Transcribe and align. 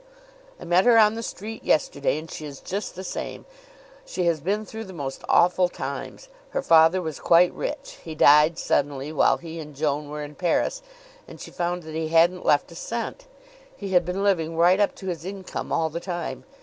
I 0.59 0.65
met 0.65 0.85
her 0.85 0.97
on 0.97 1.13
the 1.13 1.21
street 1.21 1.63
yesterday, 1.63 2.17
and 2.17 2.27
she 2.31 2.43
is 2.43 2.59
just 2.59 2.95
the 2.95 3.03
same. 3.03 3.45
She 4.03 4.25
has 4.25 4.39
been 4.39 4.65
through 4.65 4.85
the 4.85 4.93
most 4.93 5.21
awful 5.29 5.69
times. 5.69 6.27
Her 6.49 6.63
father 6.63 7.03
was 7.03 7.19
quite 7.19 7.53
rich; 7.53 7.99
he 8.03 8.15
died 8.15 8.57
suddenly 8.57 9.11
while 9.11 9.37
he 9.37 9.59
and 9.59 9.75
Joan 9.75 10.09
were 10.09 10.23
in 10.23 10.33
Paris, 10.33 10.81
and 11.27 11.39
she 11.39 11.51
found 11.51 11.83
that 11.83 11.93
he 11.93 12.07
hadn't 12.07 12.43
left 12.47 12.71
a 12.71 12.75
cent. 12.75 13.27
He 13.77 13.89
had 13.91 14.03
been 14.03 14.23
living 14.23 14.57
right 14.57 14.79
up 14.79 14.95
to 14.95 15.05
his 15.05 15.23
income 15.23 15.71
all 15.71 15.91
the 15.91 15.99
time. 15.99 16.45